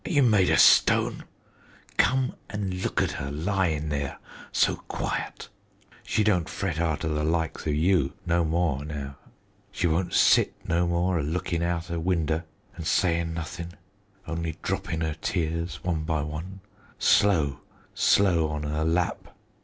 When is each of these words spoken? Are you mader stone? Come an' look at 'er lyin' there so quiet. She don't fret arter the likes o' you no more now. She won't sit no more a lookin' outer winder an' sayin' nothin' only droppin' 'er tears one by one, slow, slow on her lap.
Are 0.03 0.09
you 0.09 0.23
mader 0.23 0.57
stone? 0.57 1.25
Come 1.97 2.33
an' 2.49 2.79
look 2.81 3.03
at 3.03 3.21
'er 3.21 3.29
lyin' 3.29 3.89
there 3.89 4.17
so 4.51 4.77
quiet. 4.87 5.49
She 6.01 6.23
don't 6.23 6.49
fret 6.49 6.79
arter 6.79 7.07
the 7.07 7.23
likes 7.23 7.67
o' 7.67 7.69
you 7.69 8.13
no 8.25 8.43
more 8.43 8.83
now. 8.83 9.17
She 9.71 9.85
won't 9.85 10.15
sit 10.15 10.55
no 10.67 10.87
more 10.87 11.19
a 11.19 11.21
lookin' 11.23 11.61
outer 11.61 11.99
winder 11.99 12.45
an' 12.75 12.85
sayin' 12.85 13.35
nothin' 13.35 13.73
only 14.27 14.57
droppin' 14.63 15.03
'er 15.03 15.13
tears 15.21 15.83
one 15.83 16.01
by 16.01 16.23
one, 16.23 16.61
slow, 16.97 17.59
slow 17.93 18.47
on 18.49 18.63
her 18.63 18.83
lap. 18.83 19.37